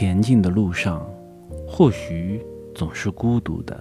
[0.00, 1.04] 前进的路上，
[1.66, 2.40] 或许
[2.72, 3.76] 总是孤独的，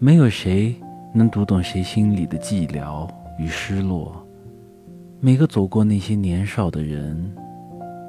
[0.00, 0.74] 没有谁
[1.14, 3.08] 能读懂谁心里的寂寥
[3.38, 4.20] 与失落。
[5.20, 7.32] 每个走过那些年少的人，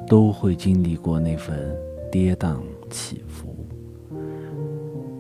[0.08, 1.72] 都会经历过那份
[2.12, 2.58] 跌宕
[2.90, 3.56] 起伏。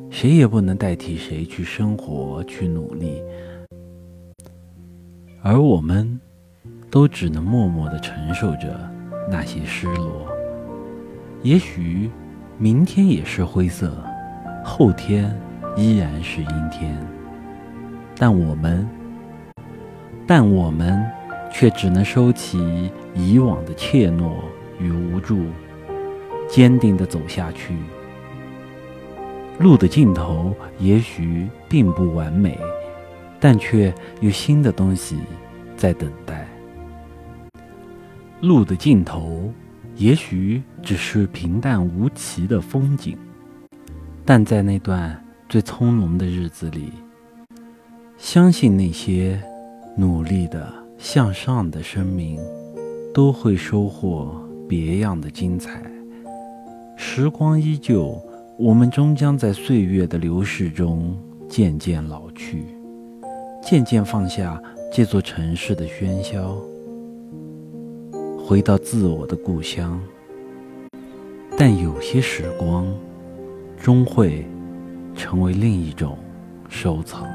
[0.09, 3.21] 谁也不能代替谁去生活、去努力，
[5.43, 6.19] 而我们，
[6.89, 8.75] 都只能默默的承受着
[9.29, 10.35] 那些失落。
[11.43, 12.09] 也许，
[12.57, 13.95] 明天也是灰色，
[14.63, 15.33] 后天
[15.75, 16.97] 依然是阴天，
[18.17, 18.87] 但我们，
[20.25, 20.99] 但我们
[21.53, 24.31] 却只能收起以往的怯懦
[24.79, 25.45] 与无助，
[26.49, 27.75] 坚定地走下去。
[29.59, 32.57] 路的尽头也许并不完美，
[33.39, 35.17] 但却有新的东西
[35.75, 36.47] 在等待。
[38.41, 39.51] 路的尽头
[39.97, 43.17] 也许只是平淡无奇的风景，
[44.23, 46.91] 但在那段最从容的日子里，
[48.17, 49.41] 相信那些
[49.97, 52.39] 努力的向上的生命，
[53.13, 54.39] 都会收获
[54.69, 55.81] 别样的精彩。
[56.95, 58.19] 时光依旧。
[58.59, 61.15] 我们终将在岁月的流逝中
[61.47, 62.65] 渐渐老去，
[63.61, 64.59] 渐渐放下
[64.91, 66.57] 这座城市的喧嚣，
[68.47, 70.01] 回到自我的故乡。
[71.57, 72.87] 但有些时光，
[73.75, 74.47] 终会
[75.13, 76.17] 成为另一种
[76.69, 77.27] 收藏。